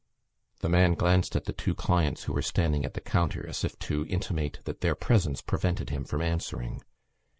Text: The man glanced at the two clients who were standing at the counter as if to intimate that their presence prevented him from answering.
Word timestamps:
The 0.61 0.67
man 0.67 0.95
glanced 0.95 1.35
at 1.35 1.45
the 1.45 1.53
two 1.53 1.75
clients 1.75 2.23
who 2.23 2.33
were 2.33 2.41
standing 2.41 2.83
at 2.83 2.95
the 2.95 3.01
counter 3.01 3.45
as 3.47 3.63
if 3.63 3.77
to 3.85 4.07
intimate 4.09 4.59
that 4.63 4.81
their 4.81 4.95
presence 4.95 5.41
prevented 5.41 5.91
him 5.91 6.05
from 6.05 6.23
answering. 6.23 6.81